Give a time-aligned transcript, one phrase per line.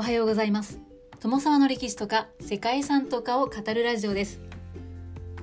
[0.00, 0.80] おはようございます。
[1.20, 4.40] 友沢の歴史とか世界遺産とかを語るラジオです。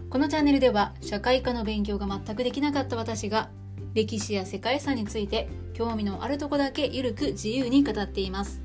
[0.09, 3.51] このチャンネルでは社会科の勉強が全くできなかった私が
[3.93, 8.64] 歴史や世界遺産について興味のあるとこだけゆるく自由に語っています。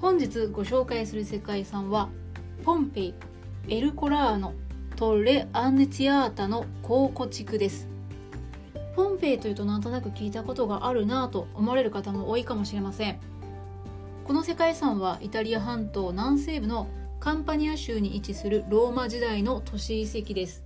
[0.00, 2.08] 本日ご紹介する世界遺産は
[2.64, 3.14] ポンペイ
[3.66, 4.54] エルコラーノ
[4.94, 7.88] トレ・アンネティアータの考古地区です。
[8.94, 13.31] ポンペイというとなんとなく聞いたことがあるなぁと思われる方も多いかもしれません。
[14.24, 16.86] この世界遺産はイタリア半島南西部の
[17.18, 20.62] カンパニア州に位置するローマ時代の都市遺跡です。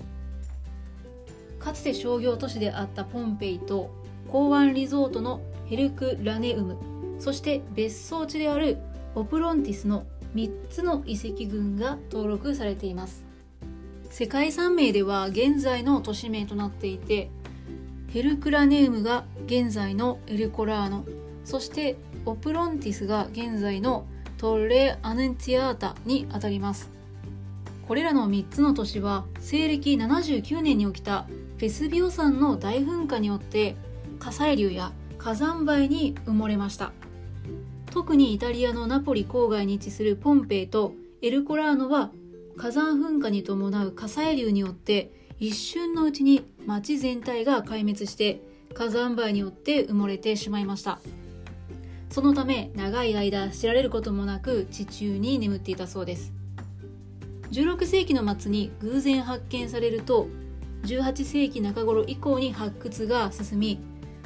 [1.59, 3.91] かつて商業都市であったポンペイと
[4.29, 6.77] 港湾リゾートのヘルク・ラネウム
[7.19, 8.77] そして別荘地である
[9.15, 13.25] オプロンティスの3つの遺跡群が登録されています。
[14.11, 17.31] 世界遺産名では現在の都市名となっていて
[18.09, 21.05] ヘルクラネウムが現在のエルコラーノ
[21.45, 26.91] そしてオプロンティスが現在のトレ・アネンティアータにあたります。
[27.89, 33.77] これらの3つの都市は西暦79年に起きたフェスビオ山の大噴火によって
[34.19, 36.93] 火砕流や火山灰に埋もれました。
[37.93, 42.11] 特にイタリアのナポリ郊外に位置するポンペイとエルコラーノは
[42.57, 48.43] 火山噴火に伴う火砕流によって一瞬のうちに町全体が壊滅して
[48.75, 51.01] 火山灰によって埋もれてしまいました。
[52.17, 56.33] そのため長い間知られることもなく地中に眠っていたそうです。
[57.51, 60.27] 16世紀の末に偶然発見されると
[60.85, 63.81] 18世紀中頃以降に発掘が進み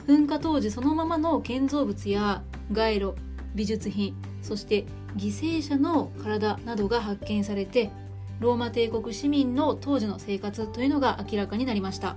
[0.06, 3.16] 噴火当時そのままの建造物や街路
[3.56, 4.84] 美術品そして
[5.16, 7.90] 犠牲者の体などが発見されて
[8.38, 12.14] ローマ帝国市民の当時の生活というのが明らかになりました。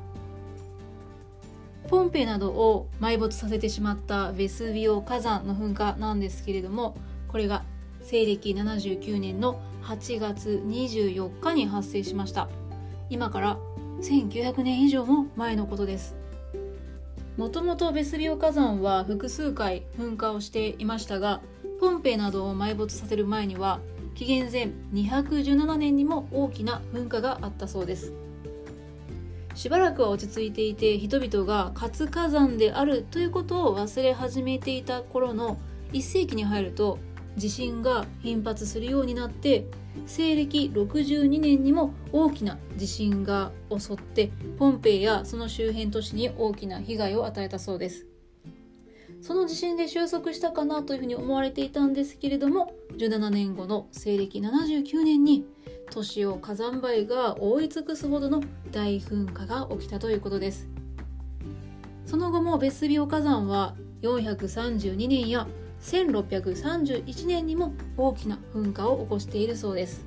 [1.93, 7.63] ポンペイなどを埋没させてしまったベスビオ火山の噴火なんですけれどもこれが
[8.01, 12.49] 西暦79年の8月24日に発生しました。
[13.11, 13.59] 今から
[14.01, 16.15] 1900年以上も前のことです。
[17.37, 21.41] もともとベスビオ火山は複数回噴火をしていましたが
[21.79, 23.79] ポンペイなどを埋没させる前には
[24.15, 28.13] 紀元前217年にも大きな噴火があったそうです。
[29.55, 35.57] しばらくは落ち着いていて人々が活火山であるということを忘れ始めていた頃の
[35.91, 36.97] 1世紀に入ると
[37.37, 39.65] 地震が頻発するようになって
[40.07, 48.07] 西暦62年にも大きな地震が襲ってポンペイやその周辺都市に大きな被害を与えたそうです。
[49.21, 55.45] その地震で収束したかなというふうに思われていたんですけれども17年後の西暦79年に
[55.91, 60.67] 都市を火山灰が覆い尽くすほどの大噴火が起きたということです
[62.05, 65.47] その後もベスビオ火山は432年や
[65.81, 70.05] 1631年にも大きな噴火を起こしているそうです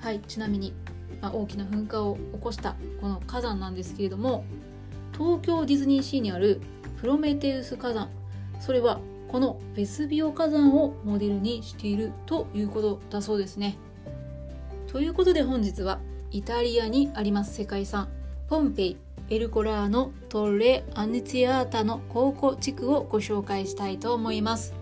[0.00, 0.74] はいちなみに、
[1.20, 4.44] まあ、大きな噴火を起こしたこの火山なんですけれども
[5.12, 6.60] 東京ディズニーシーにある
[7.00, 8.10] プロメテウス火山
[8.60, 13.76] それはこのベスビオ火山をモデルにしているということだそうですね
[14.96, 18.08] ということで本日はイタリアにあります世界遺産
[18.48, 18.96] ポンペイ
[19.28, 24.72] エルコラーノ・トレ・アネティアータの考古地区をご紹介したいと思います。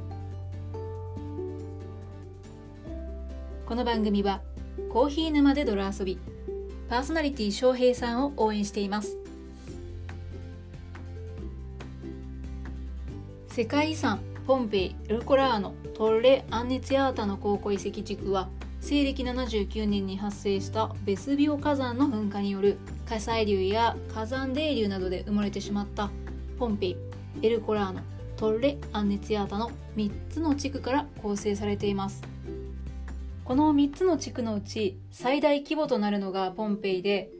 [3.66, 4.40] この番組は
[4.88, 6.20] コーヒー沼で泥遊び
[6.88, 9.16] パーソナリティ翔平さんを応援しています。
[13.48, 18.48] 世界遺産ポンペイエルコラーノトレ・アンネツィアータの考古遺跡地区は
[18.84, 26.10] 西暦79年に発生したベスビオ火山の噴火による火砕流や火山泥流などで生まれてしまった
[26.58, 26.96] ポンペイ
[27.40, 28.02] エルコラーノ
[28.36, 32.20] トレ・アンネツィアータの3つの地区から構成されています。
[33.46, 37.30] この3つの地区のうち最大規模となるのがポンペイで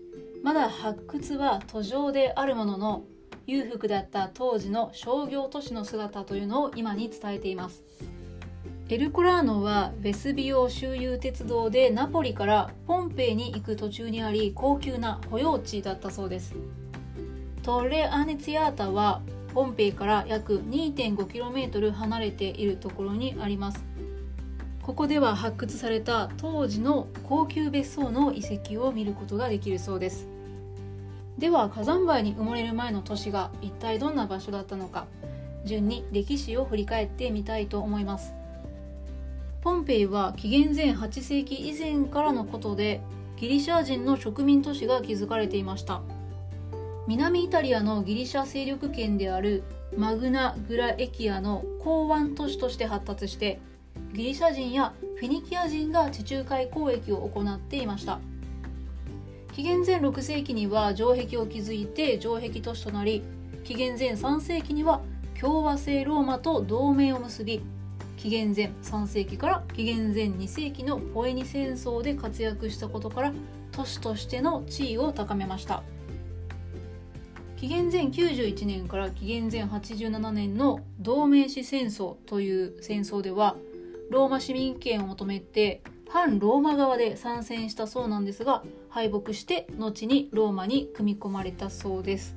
[0.43, 3.05] まだ発掘は途上であるものの
[3.47, 7.85] 裕福だった当時の商業都市の姿というのを今に伝えています。
[8.91, 16.55] エルコラーノはベスビオ周遊鉄道でナポリからポンペイに行く途中にあり高級な保養地だったそうです。
[17.63, 19.23] トレ・アネツィアータは
[19.55, 23.83] ポンペイから約 2.5km 離れているところにあります。
[24.83, 30.29] ここでは発掘された当時の高級別荘の遺跡を見ることができるそうです。
[31.39, 35.07] では火山灰に埋もれる前の都市が一体どんな場所だったのか。
[35.65, 38.35] 順に歴史を振り返ってみたいと思います。
[39.65, 43.01] ポンペイは紀元前8世紀以前からのことで
[43.39, 46.03] ギリシャ人の植民都市が築かれていました。
[47.07, 49.63] 南イタリアのギリシャ勢力圏である
[49.97, 53.59] マグナ・グラエキアの港湾都市として発達して
[54.13, 58.21] ギリシャ人やフェニキア人が地中海交易を行っていました。
[59.55, 63.23] 紀元前6世紀には城壁を築いて城壁都市となり
[63.65, 65.01] 紀元前3世紀には
[65.41, 67.63] 共和制ローマと同盟を結び
[68.17, 73.33] 紀元前3世紀から紀元前2世紀のポエニ戦争で活躍したことから
[73.73, 75.83] 都市としての地位を高めました。
[77.57, 83.57] 紀元前91年から紀元前87年の同盟史戦争という戦争では
[84.11, 92.37] ローマ市民権を求めて反ローマ側で参戦したそうなんですが敗北して後にローマに組み込まれたそうです。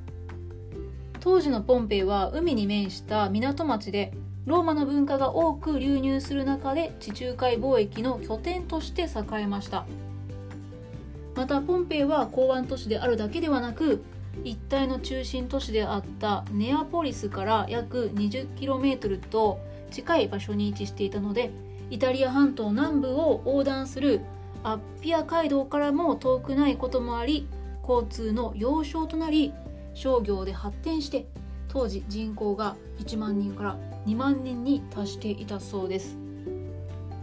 [1.19, 4.13] 当時のポンペイは海に面した港町で
[4.47, 9.85] ローマの文化が多く流入する中で地中海貿易の拠点として栄えました。
[11.37, 14.03] またポンペイは港湾都市であるだけではなく
[14.43, 19.59] 一帯の中心都市であったネアポリスから約 20km と
[19.91, 21.51] 近い場所に位置していたので
[21.91, 24.21] イタリア半島南部を横断する
[24.63, 27.47] アッピア街道からも遠くないこともあり
[27.87, 29.53] 交通の要衝となり
[29.93, 31.27] 商業で発展して
[31.67, 33.77] 当時人口が1万人から
[34.07, 36.17] 2万人に達していたそうです。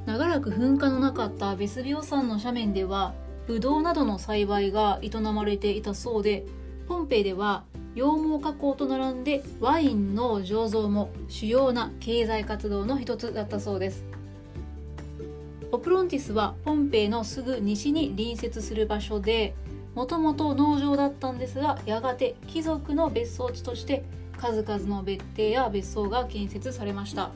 [0.04, 3.14] 長らく噴火のなかったベスビオ山の斜面では
[3.46, 6.44] ブドウなどの栽培が営まれていたそうで
[6.86, 7.64] ポンペイでは
[7.94, 14.04] 羊毛加工と並んでワインの醸造も主要な経済活動の一つだったそうです。
[15.72, 19.54] オプロンティスはポンペイのすぐ西に隣接する場所で
[19.94, 24.04] もともと農場だったんですがやがて貴族の別荘地として
[24.38, 27.30] 数々の別邸や別荘が建設されました。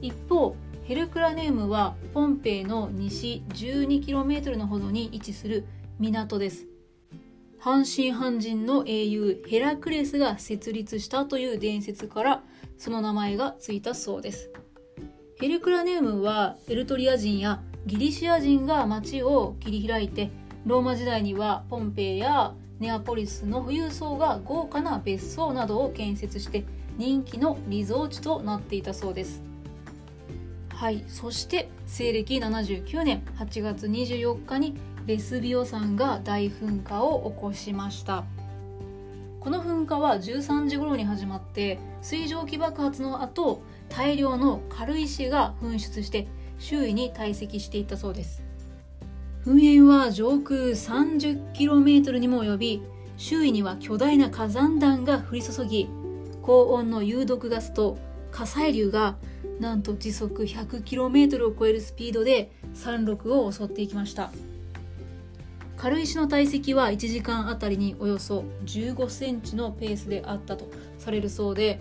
[0.00, 5.64] 一方ヘルクラネームはポンペイの西 12km のほどに位置する
[5.98, 6.66] 港です。
[7.58, 12.42] 半信半人の英雄ヘラクレスが設立したという伝説から
[12.76, 14.50] その名前がついたそうです。
[15.40, 20.30] ヘルクラネウムはエルトリア人やギリシア人が町を切り開いて
[20.66, 26.64] ローマ時代にはポンペイやネアポリスの富裕層が豪華な別荘などを建設して
[26.96, 29.42] 人気のリゾー地となっていたそうです。
[30.70, 34.74] はいそして西暦79年8月24日に
[35.06, 38.24] ベスビオ山が大噴火を起こしました。
[39.40, 46.26] この噴火は13時頃に始まって水蒸気爆発の後大量の軽石が噴出して
[46.58, 48.43] 周囲に堆積していったそうです。
[49.44, 52.82] 噴煙は上空 30km にも及び
[53.18, 55.88] 周囲には巨大な火山弾が降り注ぎ
[56.40, 57.98] 高温の有毒ガスと
[58.30, 59.16] 火砕流が
[59.60, 64.30] なんと時速 100km を超えるスピードで山麓を襲っていきました。
[65.76, 71.78] 軽石の体積は1時間あたりにおよそ15センチのペースであったとされるそうで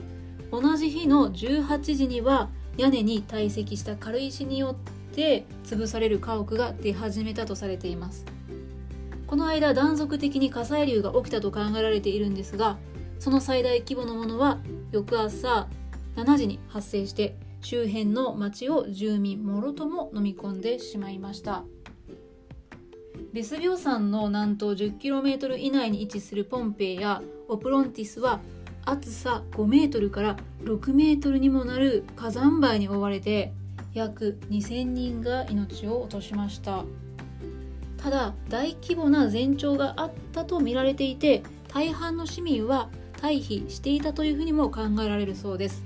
[0.51, 8.25] 同じ日の18時には屋根に堆積した軽石によって潰される家屋が出始めたとされています。
[9.27, 12.77] この間断続的に火砕流が起きたと考えられているんですが
[13.17, 14.59] その最大規模のものは
[14.91, 15.67] 翌朝
[16.15, 21.63] 7時に発生して周辺の町を住民もろとも飲み込んでしまいました。
[23.31, 28.39] ベスビオ山の南東 10km 以内に位置するポンペイやオプロンティスは
[28.85, 33.53] 厚さ5メートルから6メートルにもなる火山灰に覆われて
[33.93, 36.83] 約2000人が命を落としました。
[37.97, 42.89] ただ大規模な前兆があったと見られていて大半の市民は
[43.21, 45.83] 退避していたというふうにも考えられるそうです。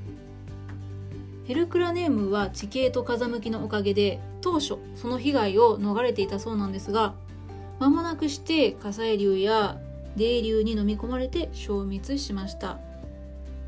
[1.46, 7.14] ヘルクラネームは地形と風向きのおかげで当初その被害を逃れていたそうなんですが
[7.80, 9.78] 間もなくして火砕流や
[10.18, 12.80] 泥流に飲み込まれて消滅しました。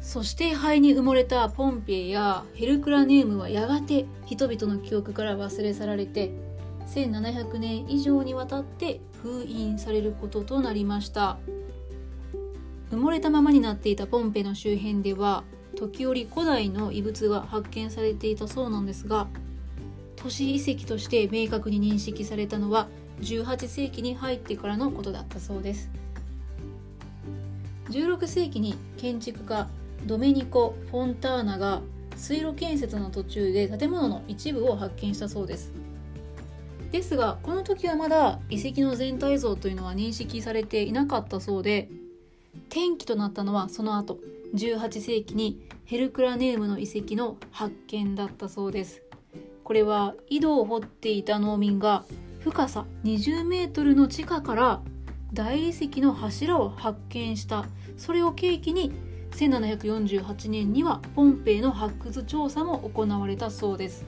[0.09, 6.31] そして灰に埋もれたポンペイやヘルクラネームはやがて人々の記憶から忘れ去られて
[6.87, 11.37] 1700年以上にわたって封印されることとなりました。
[12.89, 15.43] 埋もれたままになっていたポンペイの周辺では
[15.77, 19.27] 時折古代の遺物が発見されていたそうなんですが
[20.15, 22.87] 都市遺跡として明確に認識されたのは
[23.21, 25.91] 18世紀に入ってからのことだったそうです。
[27.91, 29.67] 16世紀に建築家
[30.05, 31.81] ドメニコ・フォンターナが
[32.15, 35.71] 水路建設の途中で建物の一部を発見したそうです。
[36.91, 41.87] ですがこの時はまだ遺跡の全体像というのは認識されていなかったそうで
[42.69, 44.17] 転機となったのはその後
[44.55, 49.01] 18世紀にヘルクラネームの遺跡の発見だったそうです。
[49.63, 52.03] これは井戸を掘っていた農民が
[52.39, 54.81] 深さ20メートルの地下から
[55.31, 57.65] 大理石の柱を発見した。
[57.97, 58.91] それを契機に
[59.39, 64.05] 1748年にはポンペイの発掘調査も行われたそうです。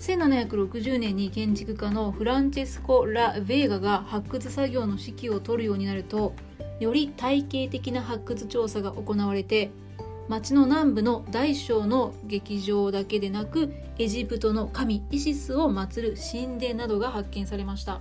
[0.00, 6.34] 1760年に建築家のフランチェスコ・ラ・ヴェーガが発掘作業の指揮を執るようになると
[6.80, 9.70] より体系的な発掘調査が行われて
[10.28, 18.00] 町の南部の大小の劇場だけでなくエジプトの神イシスを祀る神殿などが発見されました。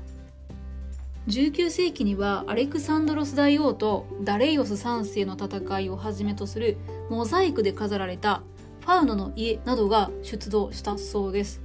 [1.28, 6.78] 19世紀にはアレクサンドロス大王とダレイオス3世の戦いをはじめとする
[7.10, 8.44] モザイクで飾られた
[8.82, 11.62] ファウノの家などが出土したそうです。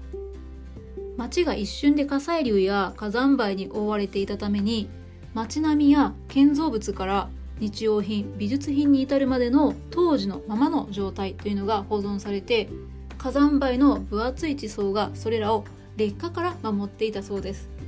[1.18, 4.88] 町が一瞬で火砕流や火山灰に覆われていたために
[5.34, 12.70] 街並みや建造物から日用品美術品に至るまでの当時のままの状態というのが保存されて
[13.18, 15.66] 火山灰の分厚い地層がそれらを
[15.98, 17.79] 劣化から守っていたそうです。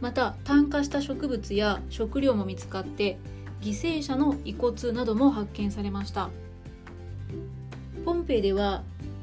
[0.00, 3.18] また炭化した植物や食料も見つかって
[3.60, 6.30] 犠牲者の遺骨なども発見されました。
[8.04, 8.82] ポンペイでは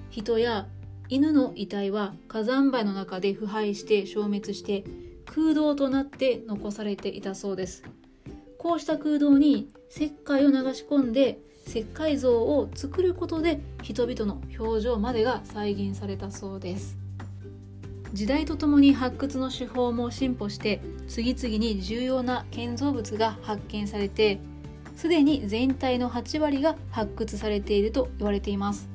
[0.10, 0.68] 人や
[1.10, 4.84] 犬の遺体は火山灰の中で腐敗して消滅して
[5.26, 7.84] 空洞となって残されていたそうです。
[8.58, 16.98] こうした空洞に石灰を流し込んで石灰像を作ることで人々の表情までが再現されたそうです。
[18.14, 24.40] 時代とともに発掘の手法も進歩して次々に重要な建造物が発見されて
[24.96, 28.90] すでに全体の8割が発掘されていると言われています。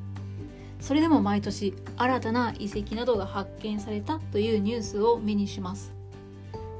[0.81, 5.93] それでも毎年新たな遺跡などが発見されたというニュースを目にします。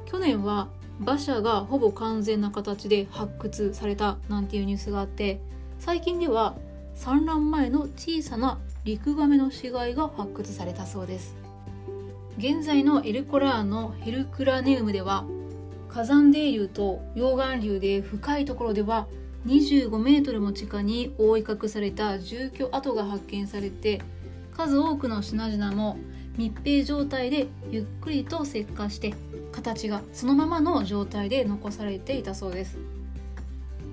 [0.05, 0.67] 去年は
[0.99, 5.39] 馬車がほぼ完全な形で発掘されたなんていうニュースがあって
[5.79, 6.55] 最近では
[6.93, 11.33] 産卵前の小さなリクガメの死骸が発掘されたそうです。
[12.37, 15.25] 現在のエルコラーのヘルクラネウムでは
[15.87, 19.07] 火山泥流と溶岩流で深いところでは
[19.45, 24.01] 25メートルも地下に覆い隠された住居跡が発見されて
[24.55, 25.97] 数多くの品々も
[26.35, 29.13] 密閉状態でゆっくりと石化して
[29.51, 32.79] 形がそのままの状態で残されていたそうです。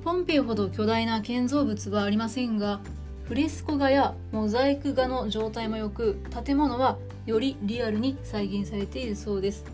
[0.02, 2.80] ポンペイほど巨大な建造物はありませんが
[3.30, 9.64] フレスコ画やモザイク画の状態も良く建物はよりリアルに再現されているそうです。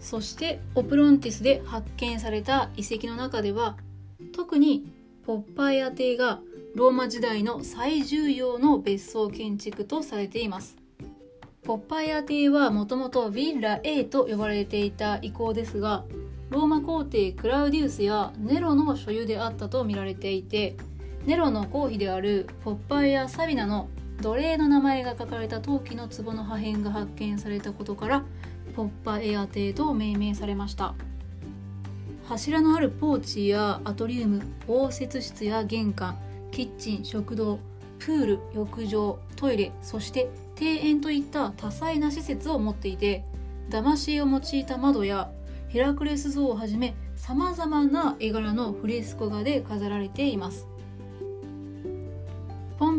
[0.00, 3.76] そしてオプロンティスで発見された遺跡の中では
[4.34, 4.90] 特に
[5.26, 6.40] ポッパイア邸が
[6.74, 10.78] ローマ時代の最重要の別荘建築とされています。
[11.64, 16.06] ポッパイア邸はもともとヴィッラ A と呼ばれていた遺構ですが
[16.48, 20.76] ローマ皇帝クラウディウスやネロの所有であったと見られていて
[21.26, 23.88] ネロの皇妃であるポッパイア・サビナの
[24.20, 28.24] 奴隷の名前が書かれた陶器の壺の破片が発見されたことから
[28.74, 30.94] ポッパエア邸と命名されました。
[32.28, 36.16] 柱のあるポーチやアトリウム応接室や玄関
[36.50, 37.58] キッチン食堂
[37.98, 43.24] プール浴場トイレそして庭園といった多彩な施設を持っていて
[43.68, 45.30] 騙しを用いた窓や
[45.68, 50.66] ヘラクレス像をはじめさまざまな絵柄のフレスコ画で飾られています。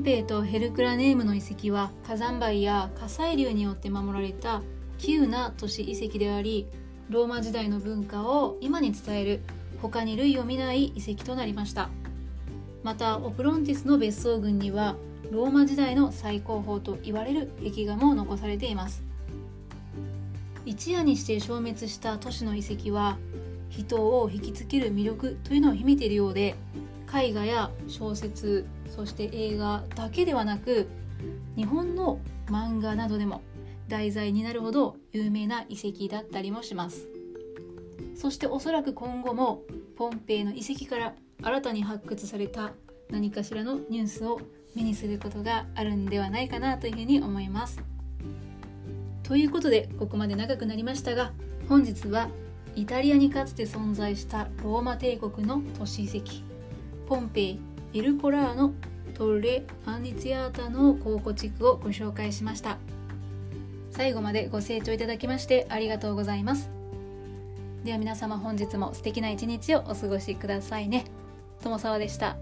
[0.03, 4.61] ポンペイとヘルクラネームの遺跡は火山灰や火砕流によって守られた
[4.97, 6.67] 急な都市遺跡であり
[7.09, 9.41] ローマ時代の文化を今に伝える
[9.81, 11.89] 他に類を見ない遺跡となりました。
[12.83, 14.97] またオプロンティスの別荘群には
[15.31, 19.03] ローマ時代の最高峰と言われる壁画も残されています。
[20.65, 23.17] 一夜にして消滅した都市の遺跡は
[23.69, 26.55] 人を引きつける魅力というのを秘めているようで
[27.15, 28.65] 絵画や小説
[28.95, 30.87] そして映画だけではなく
[31.55, 33.41] 日本の漫画などでも
[33.87, 37.07] 題材になるほど有名な遺跡だったりもします
[38.15, 39.63] そしておそらく今後も
[39.95, 42.73] ポンペイの遺跡から新たに発掘された
[43.09, 44.39] 何かしらのニュースを
[44.75, 47.83] 目にすることがあるんではないかなというふうに思います。
[49.21, 51.31] ということでここまで長くなりましたが
[51.69, 52.29] 本日は
[52.75, 56.41] イタリアにかつて存在したローマ帝国の都市遺跡
[57.07, 57.59] ポンペイ
[57.95, 58.73] エルコラーノ
[59.13, 62.79] トレ・アンディツィアータの考古地区をご紹介しました。
[63.91, 66.71] 最後までご清聴いただきましてありがとうございます。
[67.83, 71.05] では皆様本日も素敵な一日をお過ごしくださいね。
[71.61, 72.35] 友沢でした。